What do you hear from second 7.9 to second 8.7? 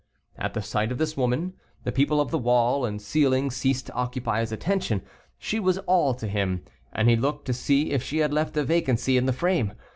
if she had left a